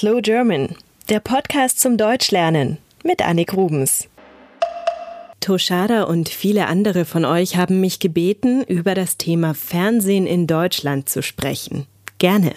[0.00, 0.74] Slow German,
[1.10, 4.08] der Podcast zum Deutschlernen mit Annik Rubens.
[5.40, 11.10] Toshada und viele andere von euch haben mich gebeten, über das Thema Fernsehen in Deutschland
[11.10, 11.86] zu sprechen.
[12.16, 12.54] Gerne.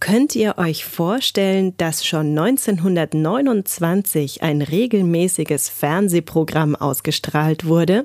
[0.00, 8.04] Könnt ihr euch vorstellen, dass schon 1929 ein regelmäßiges Fernsehprogramm ausgestrahlt wurde?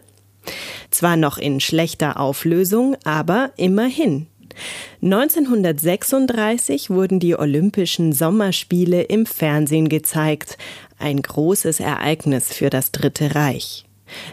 [0.91, 4.28] Zwar noch in schlechter Auflösung, aber immerhin.
[5.01, 10.57] 1936 wurden die Olympischen Sommerspiele im Fernsehen gezeigt,
[10.97, 13.85] ein großes Ereignis für das Dritte Reich.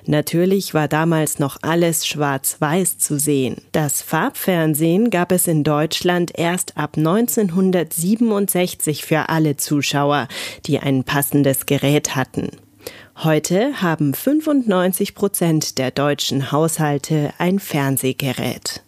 [0.07, 3.63] Natürlich war damals noch alles schwarz-weiß zu sehen.
[3.73, 10.29] Das Farbfernsehen gab es in Deutschland erst ab 1967 für alle Zuschauer,
[10.67, 12.51] die ein passendes Gerät hatten.
[13.23, 18.83] Heute haben 95 Prozent der deutschen Haushalte ein Fernsehgerät.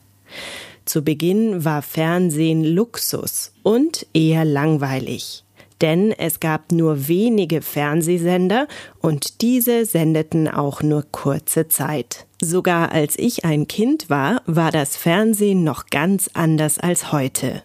[0.88, 5.44] Zu Beginn war Fernsehen Luxus und eher langweilig.
[5.82, 8.66] Denn es gab nur wenige Fernsehsender
[9.02, 12.26] und diese sendeten auch nur kurze Zeit.
[12.40, 17.62] Sogar als ich ein Kind war, war das Fernsehen noch ganz anders als heute.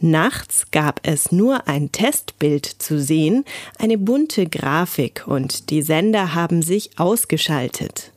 [0.00, 3.44] Nachts gab es nur ein Testbild zu sehen,
[3.78, 8.12] eine bunte Grafik und die Sender haben sich ausgeschaltet.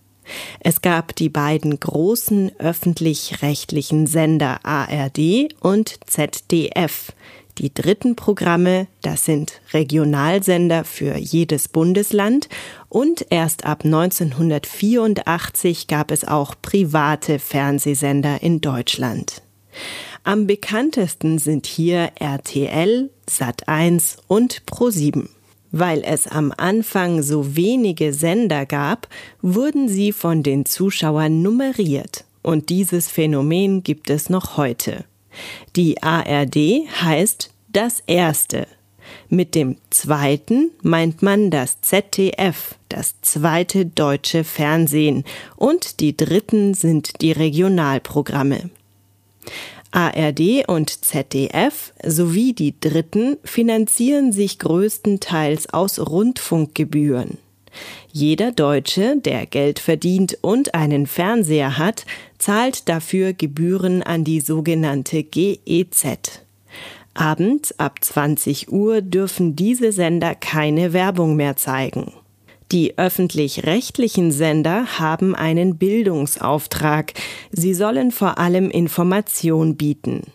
[0.59, 7.13] Es gab die beiden großen öffentlich-rechtlichen Sender ARD und ZDF.
[7.59, 12.47] Die dritten Programme, das sind Regionalsender für jedes Bundesland
[12.87, 19.41] und erst ab 1984 gab es auch private Fernsehsender in Deutschland.
[20.23, 25.27] Am bekanntesten sind hier RTL, Sat1 und Pro7.
[25.71, 29.07] Weil es am Anfang so wenige Sender gab,
[29.41, 32.25] wurden sie von den Zuschauern nummeriert.
[32.41, 35.05] Und dieses Phänomen gibt es noch heute.
[35.75, 38.67] Die ARD heißt das Erste.
[39.27, 45.23] Mit dem Zweiten meint man das ZDF, das zweite deutsche Fernsehen,
[45.55, 48.69] und die Dritten sind die Regionalprogramme.
[49.91, 57.37] ARD und ZDF sowie die Dritten finanzieren sich größtenteils aus Rundfunkgebühren.
[58.11, 62.05] Jeder Deutsche, der Geld verdient und einen Fernseher hat,
[62.37, 66.43] zahlt dafür Gebühren an die sogenannte GEZ.
[67.13, 72.13] Abends ab 20 Uhr dürfen diese Sender keine Werbung mehr zeigen.
[72.71, 77.13] Die öffentlich-rechtlichen Sender haben einen Bildungsauftrag.
[77.51, 80.27] Sie sollen vor allem Information bieten.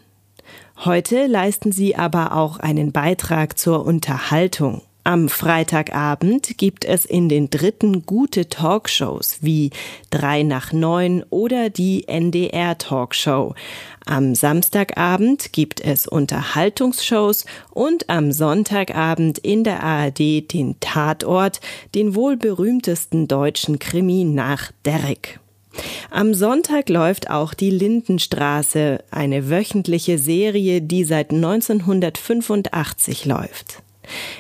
[0.84, 4.83] Heute leisten sie aber auch einen Beitrag zur Unterhaltung.
[5.06, 9.69] Am Freitagabend gibt es in den dritten gute Talkshows wie
[10.09, 13.54] Drei nach Neun oder die NDR Talkshow.
[14.06, 17.44] Am Samstagabend gibt es Unterhaltungsshows
[17.75, 21.60] und am Sonntagabend in der ARD den Tatort,
[21.94, 25.38] den wohl berühmtesten deutschen Krimi nach Derrick.
[26.10, 33.84] Am Sonntag läuft auch die Lindenstraße, eine wöchentliche Serie, die seit 1985 läuft.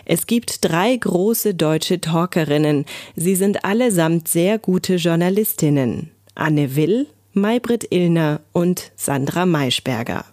[0.04, 2.84] Es gibt drei große deutsche Talkerinnen.
[3.16, 6.10] Sie sind allesamt sehr gute Journalistinnen.
[6.34, 10.24] Anne Will, Maybrit Illner und Sandra Maischberger.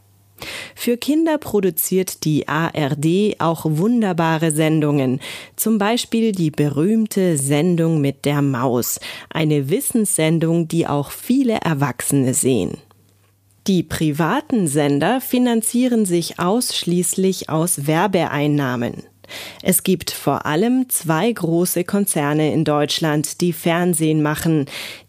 [0.75, 5.19] Für Kinder produziert die ARD auch wunderbare Sendungen,
[5.55, 8.99] zum Beispiel die berühmte Sendung mit der Maus,
[9.29, 12.77] eine Wissenssendung, die auch viele Erwachsene sehen.
[13.67, 19.03] Die privaten Sender finanzieren sich ausschließlich aus Werbeeinnahmen.
[19.61, 24.65] Es gibt vor allem zwei große Konzerne in Deutschland, die Fernsehen machen.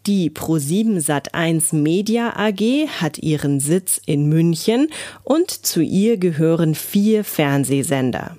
[0.07, 4.89] Die Pro7 Sat1 Media AG hat ihren Sitz in München
[5.25, 8.37] und zu ihr gehören vier Fernsehsender.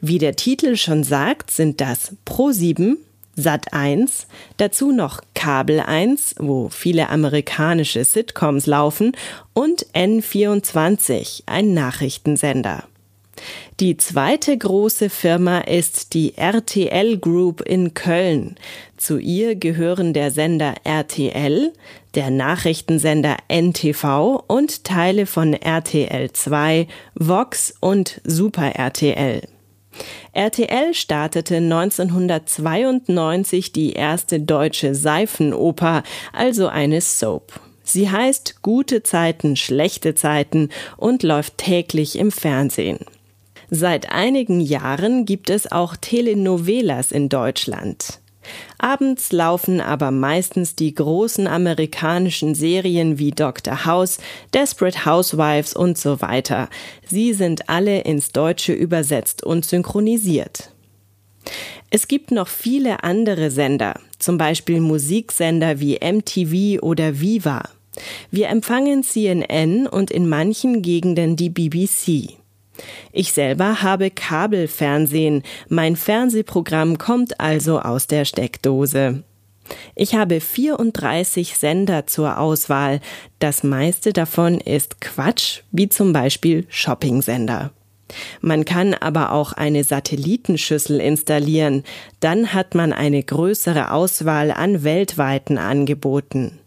[0.00, 2.96] Wie der Titel schon sagt, sind das Pro7,
[3.36, 4.26] Sat 1,
[4.56, 9.16] dazu noch Kabel 1, wo viele amerikanische Sitcoms laufen,
[9.54, 12.84] und N24, ein Nachrichtensender.
[13.80, 18.56] Die zweite große Firma ist die RTL Group in Köln.
[18.96, 21.72] Zu ihr gehören der Sender RTL,
[22.14, 29.42] der Nachrichtensender NTV und Teile von RTL 2, Vox und Super RTL.
[30.32, 37.58] RTL startete 1992 die erste deutsche Seifenoper, also eine Soap.
[37.82, 43.00] Sie heißt Gute Zeiten, schlechte Zeiten und läuft täglich im Fernsehen.
[43.70, 48.18] Seit einigen Jahren gibt es auch Telenovelas in Deutschland.
[48.78, 53.84] Abends laufen aber meistens die großen amerikanischen Serien wie Dr.
[53.84, 54.18] House,
[54.54, 56.68] Desperate Housewives und so weiter.
[57.06, 60.70] Sie sind alle ins Deutsche übersetzt und synchronisiert.
[61.90, 67.68] Es gibt noch viele andere Sender, zum Beispiel Musiksender wie MTV oder Viva.
[68.30, 72.39] Wir empfangen CNN und in manchen Gegenden die BBC.
[73.12, 79.24] Ich selber habe Kabelfernsehen, mein Fernsehprogramm kommt also aus der Steckdose.
[79.94, 83.00] Ich habe 34 Sender zur Auswahl,
[83.38, 87.72] das meiste davon ist Quatsch, wie zum Beispiel Shopping-Sender.
[88.40, 91.84] Man kann aber auch eine Satellitenschüssel installieren,
[92.20, 96.59] dann hat man eine größere Auswahl an weltweiten Angeboten.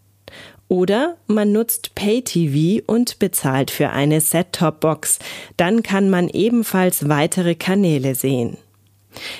[0.74, 5.20] Oder man nutzt Pay-TV und bezahlt für eine Set-Top-Box.
[5.56, 8.56] Dann kann man ebenfalls weitere Kanäle sehen.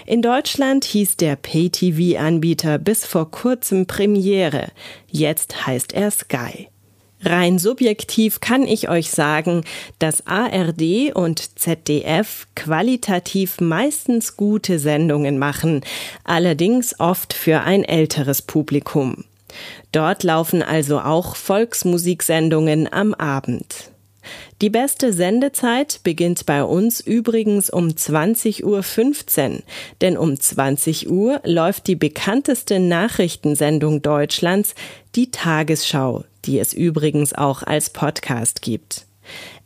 [0.06, 4.69] In Deutschland hieß der Pay-TV-Anbieter bis vor kurzem Premiere.
[5.10, 6.69] Jetzt heißt er Sky.
[7.20, 9.64] Rein subjektiv kann ich euch sagen,
[9.98, 15.81] dass ARD und ZDF qualitativ meistens gute Sendungen machen,
[16.22, 19.25] allerdings oft für ein älteres Publikum.
[19.93, 23.91] Dort laufen also auch Volksmusiksendungen am Abend.
[24.62, 29.62] Die beste Sendezeit beginnt bei uns übrigens um 20.15 Uhr,
[30.01, 34.75] denn um 20 Uhr läuft die bekannteste Nachrichtensendung Deutschlands,
[35.15, 39.06] die Tagesschau, die es übrigens auch als Podcast gibt.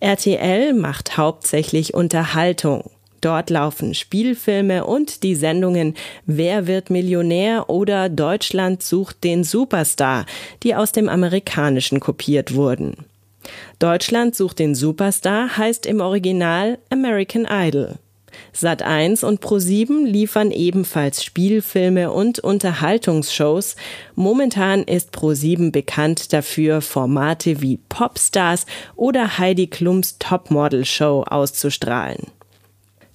[0.00, 2.90] RTL macht hauptsächlich Unterhaltung.
[3.20, 5.94] Dort laufen Spielfilme und die Sendungen
[6.26, 10.26] Wer wird Millionär oder Deutschland sucht den Superstar,
[10.62, 13.06] die aus dem Amerikanischen kopiert wurden.
[13.78, 17.96] Deutschland sucht den Superstar heißt im Original American Idol.
[18.54, 23.76] Sat1 und Pro7 liefern ebenfalls Spielfilme und Unterhaltungsshows.
[24.14, 28.66] Momentan ist Pro7 bekannt dafür, Formate wie Popstars
[28.96, 32.26] oder Heidi Klums Topmodel Show auszustrahlen.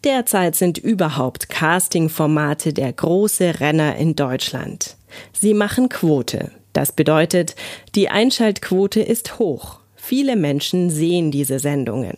[0.03, 4.97] Derzeit sind überhaupt Casting-Formate der große Renner in Deutschland.
[5.31, 6.51] Sie machen Quote.
[6.73, 7.55] Das bedeutet,
[7.95, 9.79] die Einschaltquote ist hoch.
[9.95, 12.17] Viele Menschen sehen diese Sendungen.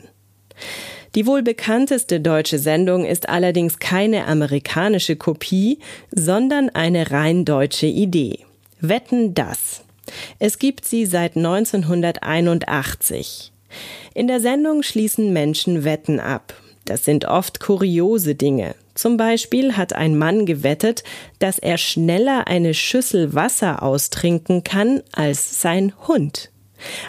[1.14, 5.78] Die wohl bekannteste deutsche Sendung ist allerdings keine amerikanische Kopie,
[6.10, 8.40] sondern eine rein deutsche Idee.
[8.82, 9.84] Wetten das.
[10.40, 13.52] Es gibt sie seit 1981.
[14.14, 16.56] In der Sendung schließen Menschen Wetten ab
[16.86, 18.76] das sind oft kuriose Dinge.
[18.94, 21.04] Zum Beispiel hat ein Mann gewettet,
[21.40, 26.50] dass er schneller eine Schüssel Wasser austrinken kann als sein Hund.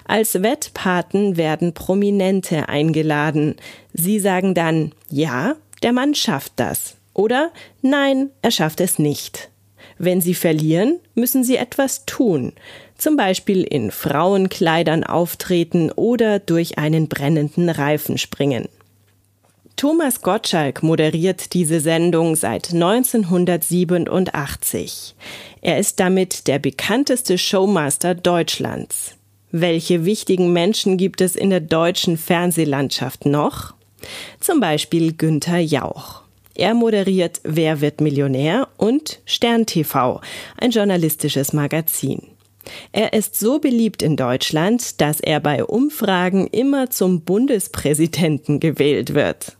[0.04, 3.56] Als Wettpaten werden Prominente eingeladen.
[3.92, 6.96] Sie sagen dann, ja, der Mann schafft das.
[7.14, 7.52] Oder
[7.82, 9.50] nein, er schafft es nicht.
[9.98, 12.52] Wenn sie verlieren, müssen sie etwas tun,
[12.98, 18.68] zum Beispiel in Frauenkleidern auftreten oder durch einen brennenden Reifen springen.
[19.76, 25.14] Thomas Gottschalk moderiert diese Sendung seit 1987.
[25.60, 29.16] Er ist damit der bekannteste Showmaster Deutschlands.
[29.50, 33.74] Welche wichtigen Menschen gibt es in der deutschen Fernsehlandschaft noch?
[34.40, 36.22] Zum Beispiel Günther Jauch.
[36.54, 40.22] Er moderiert Wer wird Millionär und Stern TV,
[40.56, 42.22] ein journalistisches Magazin.
[42.92, 49.55] Er ist so beliebt in Deutschland, dass er bei Umfragen immer zum Bundespräsidenten gewählt wird.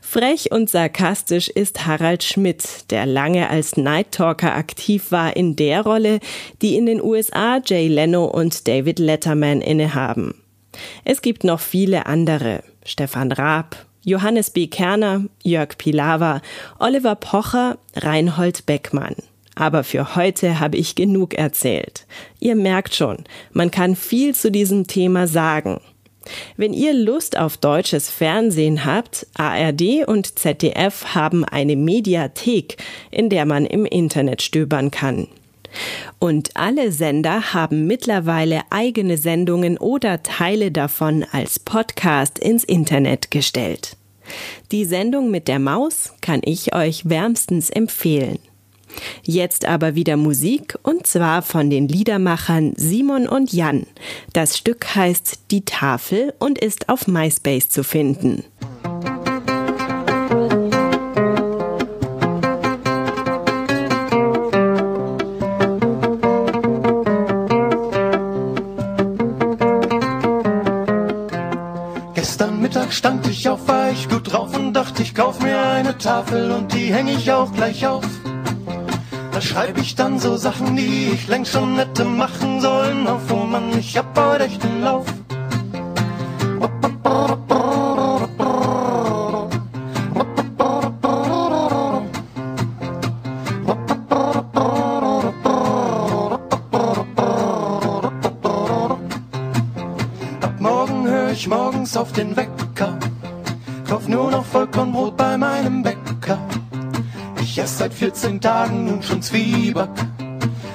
[0.00, 5.82] Frech und sarkastisch ist Harald Schmidt, der lange als Night Talker aktiv war in der
[5.82, 6.20] Rolle,
[6.62, 10.34] die in den USA Jay Leno und David Letterman innehaben.
[11.04, 12.62] Es gibt noch viele andere.
[12.84, 14.66] Stefan Raab, Johannes B.
[14.66, 16.40] Kerner, Jörg Pilawa,
[16.78, 19.16] Oliver Pocher, Reinhold Beckmann.
[19.54, 22.06] Aber für heute habe ich genug erzählt.
[22.38, 25.80] Ihr merkt schon, man kann viel zu diesem Thema sagen.
[26.56, 32.76] Wenn ihr Lust auf deutsches Fernsehen habt, ARD und ZDF haben eine Mediathek,
[33.10, 35.28] in der man im Internet stöbern kann.
[36.18, 43.96] Und alle Sender haben mittlerweile eigene Sendungen oder Teile davon als Podcast ins Internet gestellt.
[44.72, 48.38] Die Sendung mit der Maus kann ich euch wärmstens empfehlen.
[49.22, 53.86] Jetzt aber wieder Musik und zwar von den Liedermachern Simon und Jan.
[54.32, 58.44] Das Stück heißt Die Tafel und ist auf MySpace zu finden.
[72.14, 75.96] Gestern Mittag stand ich auf, war ich gut drauf und dachte, ich kauf mir eine
[75.96, 78.04] Tafel und die häng ich auch gleich auf.
[79.40, 83.06] Da schreibe ich dann so Sachen, die ich längst schon hätte machen sollen.
[83.06, 85.06] Auf, oh Mann, ich hab heute echt einen Lauf.
[101.32, 102.98] ich morgens auf den Wecker.
[103.88, 106.38] Kauf nur noch Vollkornbrot bei meinem Bäcker.
[107.42, 109.88] Ich esse seit 14 Tagen nun schon Zwieback,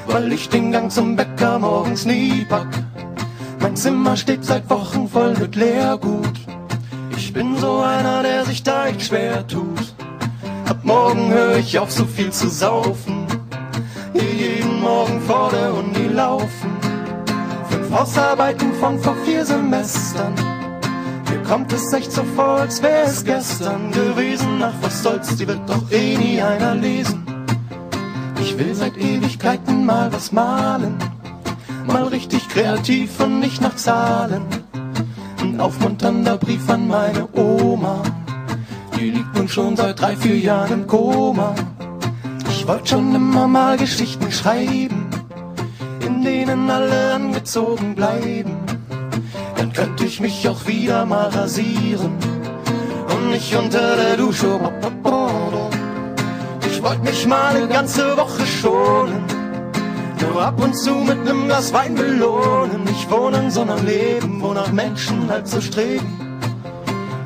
[0.08, 2.68] weil ich den Gang zum Bäcker morgens nie pack.
[3.60, 6.34] Mein Zimmer steht seit Wochen voll mit Leergut.
[7.16, 9.94] Ich bin so einer, der sich da echt schwer tut.
[10.68, 13.28] Ab morgen höre ich auf, so viel zu saufen.
[14.14, 16.72] Hier jeden Morgen vor der Uni laufen.
[17.70, 20.55] Fünf Hausarbeiten von vor vier Semestern
[21.44, 24.62] kommt es echt so vor, als wäre es gestern gewesen.
[24.62, 27.26] Ach, was soll's, die wird doch eh nie einer lesen.
[28.40, 30.98] Ich will seit Ewigkeiten mal was malen,
[31.88, 34.44] mal richtig kreativ und nicht nach Zahlen.
[35.42, 38.04] Ein aufmunternder Brief an meine Oma,
[38.98, 41.56] die liegt nun schon seit drei, vier Jahren im Koma.
[42.50, 45.08] Ich wollte schon immer mal Geschichten schreiben,
[46.06, 48.55] in denen alle angezogen bleiben
[49.58, 52.14] dann könnte ich mich auch wieder mal rasieren
[53.14, 54.60] und nicht unter der Dusche.
[56.70, 59.24] Ich wollte mich mal eine ganze Woche schonen,
[60.22, 62.84] nur ab und zu mit nem Glas Wein belohnen.
[62.84, 66.40] Nicht wohnen, sondern leben, wonach Menschen halt so streben.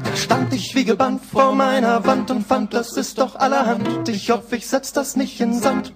[0.03, 4.09] Da stand ich wie gebannt vor meiner Wand und fand, das ist doch allerhand.
[4.09, 5.93] Ich hoffe, ich setz das nicht in Sand.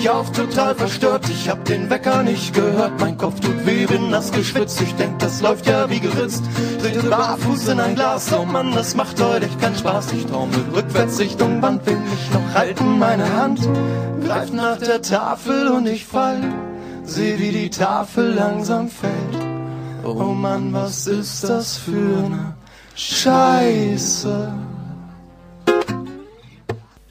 [0.00, 1.28] Ich auf, total verstört.
[1.28, 4.80] Ich hab den Wecker nicht gehört, mein Kopf tut weh, bin nass geschwitzt.
[4.80, 6.42] Ich denk, das läuft ja wie geritzt.
[6.80, 10.12] Trete barfuß in ein Glas, oh Mann, das macht heute echt keinen Spaß.
[10.12, 13.60] Ich taumel rückwärts Richtung Wand, will mich noch halten, meine Hand
[14.24, 16.40] greift nach der Tafel und ich fall.
[17.04, 19.14] Seh, wie die Tafel langsam fällt.
[20.04, 22.54] Oh Mann, was ist das für ne
[22.94, 24.52] Scheiße?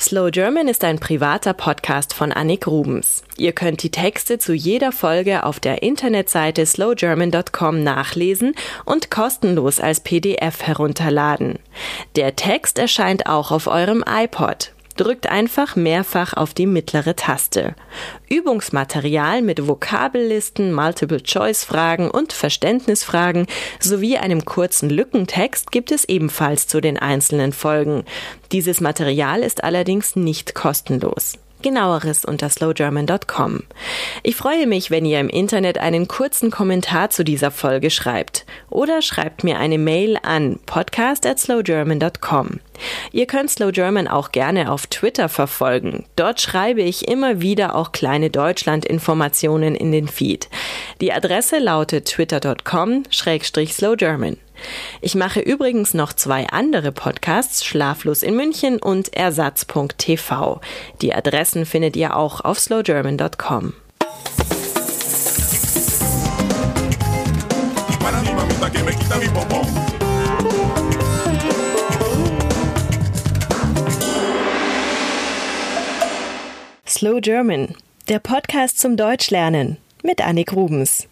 [0.01, 3.21] Slow German ist ein privater Podcast von Annik Rubens.
[3.35, 9.99] Ihr könnt die Texte zu jeder Folge auf der Internetseite slowgerman.com nachlesen und kostenlos als
[9.99, 11.59] PDF herunterladen.
[12.15, 14.71] Der Text erscheint auch auf eurem iPod.
[14.99, 17.73] Drückt einfach mehrfach auf die mittlere Taste.
[18.27, 23.47] Übungsmaterial mit Vokabellisten, Multiple-Choice-Fragen und Verständnisfragen
[23.79, 28.03] sowie einem kurzen Lückentext gibt es ebenfalls zu den einzelnen Folgen.
[28.51, 31.37] Dieses Material ist allerdings nicht kostenlos.
[31.61, 33.63] Genaueres unter slowgerman.com.
[34.23, 39.01] Ich freue mich, wenn ihr im Internet einen kurzen Kommentar zu dieser Folge schreibt oder
[39.01, 42.59] schreibt mir eine Mail an podcast at slowgerman.com.
[43.11, 46.05] Ihr könnt Slow German auch gerne auf Twitter verfolgen.
[46.15, 50.49] Dort schreibe ich immer wieder auch kleine Deutschland-Informationen in den Feed.
[51.01, 54.37] Die Adresse lautet twitter.com-slowgerman.
[55.01, 60.61] Ich mache übrigens noch zwei andere Podcasts, Schlaflos in München und Ersatz.tv.
[61.01, 63.73] Die Adressen findet ihr auch auf slowgerman.com.
[76.87, 77.75] Slow German,
[78.09, 81.08] der Podcast zum Deutschlernen mit Annik Rubens.